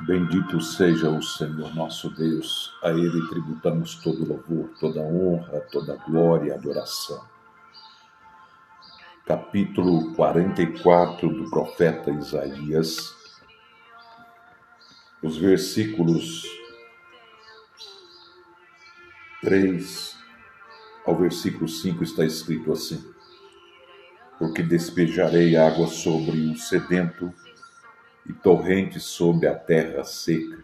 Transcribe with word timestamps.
Bendito 0.00 0.60
seja 0.60 1.10
o 1.10 1.22
Senhor 1.22 1.74
nosso 1.74 2.08
Deus, 2.10 2.72
a 2.82 2.90
Ele 2.90 3.28
tributamos 3.28 3.96
todo 3.96 4.26
louvor, 4.26 4.70
toda 4.80 5.00
honra, 5.00 5.60
toda 5.70 5.96
glória 5.96 6.48
e 6.48 6.54
adoração. 6.54 7.22
Capítulo 9.26 10.14
44 10.14 11.28
do 11.28 11.50
profeta 11.50 12.10
Isaías, 12.10 13.14
os 15.22 15.36
versículos 15.36 16.44
3 19.42 20.16
ao 21.04 21.16
versículo 21.16 21.68
5 21.68 22.04
está 22.04 22.24
escrito 22.24 22.72
assim: 22.72 23.02
Porque 24.38 24.62
despejarei 24.62 25.56
água 25.56 25.86
sobre 25.86 26.50
o 26.50 26.56
sedento 26.56 27.32
e 28.28 28.32
torrentes 28.32 29.04
sobre 29.04 29.48
a 29.48 29.54
terra 29.54 30.04
seca. 30.04 30.58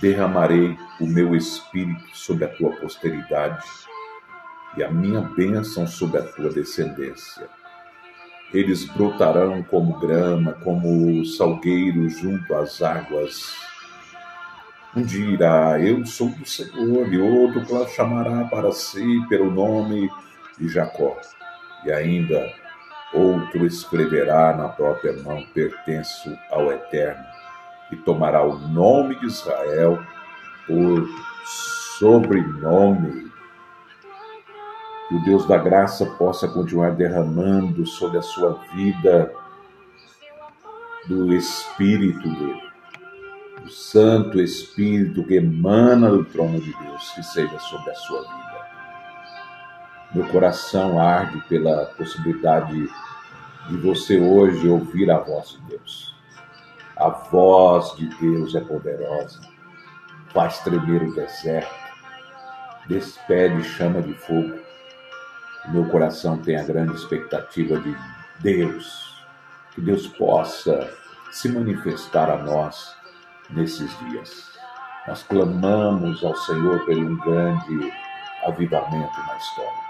Derramarei 0.00 0.76
o 1.00 1.06
meu 1.06 1.34
espírito 1.34 2.04
sobre 2.14 2.44
a 2.44 2.48
tua 2.48 2.70
posteridade 2.76 3.64
e 4.76 4.84
a 4.84 4.90
minha 4.90 5.22
bênção 5.22 5.86
sobre 5.86 6.18
a 6.18 6.22
tua 6.22 6.50
descendência. 6.50 7.48
Eles 8.52 8.84
brotarão 8.84 9.62
como 9.62 9.98
grama, 9.98 10.52
como 10.64 11.24
salgueiro 11.24 12.08
junto 12.08 12.54
às 12.54 12.80
águas. 12.80 13.54
Um 14.96 15.02
dirá, 15.02 15.78
eu 15.80 16.04
sou 16.06 16.30
do 16.30 16.46
Senhor, 16.46 17.12
e 17.12 17.18
outro 17.18 17.86
chamará 17.88 18.44
para 18.44 18.72
si 18.72 19.22
pelo 19.28 19.50
nome 19.50 20.10
de 20.58 20.68
Jacó. 20.68 21.18
E 21.84 21.92
ainda 21.92 22.50
Outro 23.12 23.64
escreverá 23.66 24.54
na 24.54 24.68
própria 24.68 25.14
mão: 25.22 25.42
pertenço 25.54 26.36
ao 26.50 26.70
Eterno, 26.70 27.24
e 27.90 27.96
tomará 27.96 28.42
o 28.42 28.58
nome 28.58 29.18
de 29.18 29.26
Israel 29.26 29.98
por 30.66 31.08
sobrenome. 31.98 33.28
Que 35.08 35.14
o 35.14 35.24
Deus 35.24 35.46
da 35.48 35.56
graça 35.56 36.04
possa 36.18 36.46
continuar 36.46 36.90
derramando 36.90 37.86
sobre 37.86 38.18
a 38.18 38.22
sua 38.22 38.60
vida 38.74 39.32
do 41.06 41.34
Espírito 41.34 42.28
dele, 42.28 42.62
do 43.62 43.70
Santo 43.70 44.38
Espírito 44.38 45.24
que 45.24 45.36
emana 45.36 46.10
do 46.10 46.26
trono 46.26 46.60
de 46.60 46.70
Deus, 46.74 47.10
que 47.12 47.22
seja 47.22 47.58
sobre 47.58 47.90
a 47.90 47.94
sua 47.94 48.20
vida. 48.20 48.57
Meu 50.14 50.26
coração 50.28 50.98
arde 50.98 51.38
pela 51.48 51.84
possibilidade 51.84 52.88
de 53.68 53.76
você 53.76 54.18
hoje 54.18 54.66
ouvir 54.66 55.10
a 55.10 55.18
voz 55.18 55.50
de 55.50 55.60
Deus. 55.68 56.16
A 56.96 57.10
voz 57.10 57.94
de 57.94 58.06
Deus 58.16 58.54
é 58.54 58.60
poderosa, 58.60 59.38
faz 60.32 60.60
tremer 60.60 61.02
o 61.02 61.14
deserto, 61.14 61.74
despede 62.86 63.62
chama 63.62 64.00
de 64.00 64.14
fogo. 64.14 64.58
Meu 65.68 65.86
coração 65.90 66.38
tem 66.38 66.56
a 66.56 66.64
grande 66.64 66.94
expectativa 66.94 67.78
de 67.78 67.94
Deus, 68.40 69.22
que 69.74 69.82
Deus 69.82 70.06
possa 70.06 70.90
se 71.30 71.50
manifestar 71.50 72.30
a 72.30 72.38
nós 72.38 72.96
nesses 73.50 73.96
dias. 73.98 74.58
Nós 75.06 75.22
clamamos 75.22 76.24
ao 76.24 76.34
Senhor 76.34 76.86
por 76.86 76.96
um 76.96 77.16
grande 77.18 77.92
avivamento 78.46 79.20
na 79.26 79.36
história. 79.36 79.87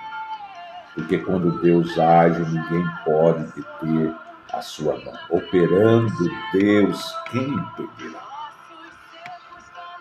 Porque 0.98 1.18
quando 1.18 1.60
Deus 1.60 1.96
age, 1.96 2.40
ninguém 2.40 2.84
pode 3.04 3.44
deter 3.52 4.12
a 4.52 4.60
sua 4.60 4.98
mão. 4.98 5.14
Operando 5.30 6.12
Deus, 6.52 7.14
quem 7.30 7.44
impedirá? 7.44 8.20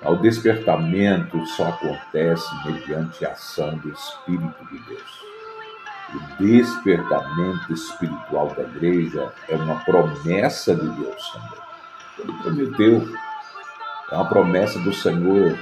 O 0.02 0.16
despertamento 0.16 1.46
só 1.46 1.68
acontece 1.70 2.50
mediante 2.66 3.24
a 3.26 3.32
ação 3.34 3.78
do 3.78 3.90
Espírito 3.92 4.66
de 4.72 4.80
Deus. 4.80 5.22
O 6.16 6.44
despertamento 6.44 7.74
espiritual 7.74 8.48
da 8.56 8.64
igreja 8.64 9.32
é 9.50 9.56
uma 9.56 9.76
promessa 9.82 10.76
de 10.76 10.90
Deus 10.90 11.32
também. 11.32 11.60
Ele 12.20 12.34
prometeu, 12.42 13.08
é 14.12 14.16
uma 14.16 14.30
promessa 14.30 14.80
do 14.80 14.92
Senhor. 14.94 15.56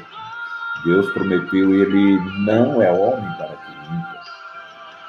Deus 0.85 1.12
prometeu, 1.12 1.73
ele 1.73 2.19
não 2.46 2.81
é 2.81 2.90
homem 2.90 3.35
para 3.38 3.50
que 3.50 3.91
minta 3.91 4.15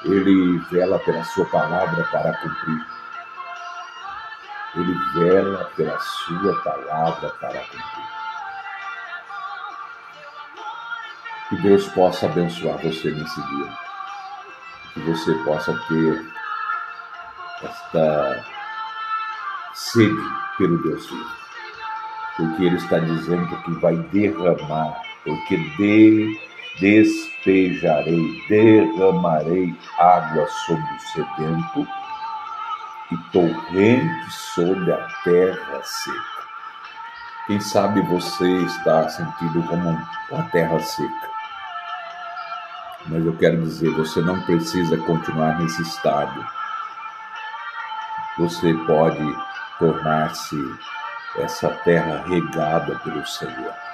ele 0.03 0.59
vela 0.71 0.99
pela 0.99 1.23
sua 1.23 1.45
palavra 1.45 2.03
para 2.05 2.33
cumprir. 2.37 2.85
Ele 4.75 4.93
vela 5.13 5.65
pela 5.75 5.99
sua 5.99 6.61
palavra 6.61 7.29
para 7.29 7.59
cumprir. 7.59 8.07
Que 11.49 11.55
Deus 11.61 11.87
possa 11.89 12.25
abençoar 12.25 12.77
você 12.77 13.09
nesse 13.11 13.41
dia. 13.41 13.69
Que 14.93 14.99
você 15.01 15.33
possa 15.45 15.73
ter 15.87 16.25
esta 17.63 18.45
sede 19.73 20.29
pelo 20.57 20.81
Deus 20.83 21.09
vivo. 21.09 21.37
Porque 22.35 22.63
Ele 22.65 22.75
está 22.75 22.99
dizendo 22.99 23.63
que 23.63 23.71
vai 23.79 23.95
derramar, 23.95 25.01
porque 25.23 25.57
de 25.57 26.39
despejarei, 26.79 28.45
derramarei 28.47 29.75
água 29.99 30.47
sobre 30.65 30.83
o 30.83 30.99
sedento 30.99 31.87
e 33.11 33.17
torrentes 33.31 34.33
sobre 34.53 34.91
a 34.91 35.07
terra 35.23 35.81
seca. 35.83 36.37
Quem 37.47 37.59
sabe 37.61 38.01
você 38.01 38.47
está 38.63 39.07
sentindo 39.09 39.63
como 39.63 39.89
uma 40.31 40.43
terra 40.51 40.79
seca. 40.79 41.29
Mas 43.07 43.25
eu 43.25 43.35
quero 43.37 43.61
dizer, 43.61 43.89
você 43.91 44.19
não 44.21 44.41
precisa 44.41 44.97
continuar 44.97 45.57
nesse 45.57 45.81
estado. 45.81 46.45
Você 48.37 48.73
pode 48.85 49.35
tornar-se 49.79 50.57
essa 51.37 51.69
terra 51.85 52.25
regada 52.27 52.99
pelo 52.99 53.25
Senhor 53.25 53.86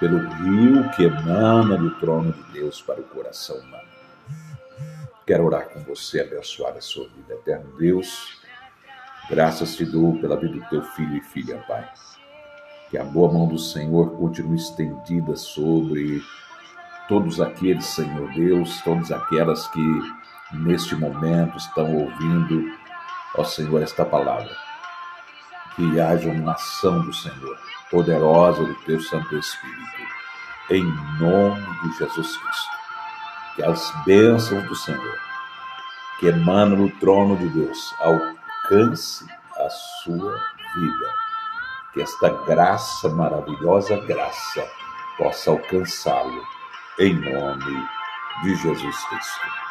pelo 0.00 0.18
rio 0.18 0.90
que 0.90 1.04
emana 1.04 1.76
do 1.76 1.90
trono 1.98 2.32
de 2.32 2.42
Deus 2.52 2.82
para 2.82 3.00
o 3.00 3.04
coração 3.04 3.56
humano. 3.56 3.88
Quero 5.26 5.44
orar 5.44 5.68
com 5.70 5.80
você, 5.80 6.20
abençoar 6.20 6.76
a 6.76 6.80
sua 6.80 7.08
vida. 7.08 7.34
Eterno 7.34 7.76
Deus, 7.78 8.40
graças 9.30 9.76
te 9.76 9.84
dou 9.84 10.18
pela 10.18 10.36
vida 10.36 10.54
do 10.54 10.68
teu 10.68 10.82
filho 10.82 11.16
e 11.16 11.20
filha, 11.20 11.64
Pai. 11.66 11.88
Que 12.90 12.98
a 12.98 13.04
boa 13.04 13.32
mão 13.32 13.48
do 13.48 13.58
Senhor 13.58 14.10
continue 14.18 14.56
estendida 14.56 15.34
sobre 15.36 16.22
todos 17.08 17.40
aqueles, 17.40 17.86
Senhor 17.86 18.32
Deus, 18.34 18.82
todas 18.82 19.10
aquelas 19.10 19.66
que 19.68 20.02
neste 20.52 20.94
momento 20.94 21.56
estão 21.56 21.94
ouvindo, 21.94 22.70
ó 23.36 23.44
Senhor, 23.44 23.82
esta 23.82 24.04
palavra. 24.04 24.63
Que 25.76 26.00
haja 26.00 26.28
uma 26.30 26.52
ação 26.52 27.00
do 27.00 27.12
Senhor 27.12 27.58
poderosa 27.90 28.64
do 28.64 28.74
teu 28.86 29.00
Santo 29.00 29.36
Espírito. 29.36 30.02
Em 30.70 30.84
nome 31.20 31.62
de 31.82 31.98
Jesus 31.98 32.36
Cristo. 32.36 32.72
Que 33.56 33.64
as 33.64 33.92
bênçãos 34.04 34.64
do 34.64 34.74
Senhor, 34.74 35.18
que 36.18 36.26
emanam 36.26 36.76
do 36.76 36.90
trono 36.98 37.36
de 37.36 37.48
Deus, 37.48 37.94
alcance 38.00 39.26
a 39.56 39.70
sua 39.70 40.32
vida. 40.74 41.14
Que 41.92 42.02
esta 42.02 42.30
graça, 42.46 43.08
maravilhosa 43.10 43.96
graça, 44.06 44.68
possa 45.16 45.50
alcançá-lo. 45.50 46.42
Em 46.98 47.14
nome 47.14 47.88
de 48.42 48.54
Jesus 48.56 49.04
Cristo. 49.04 49.63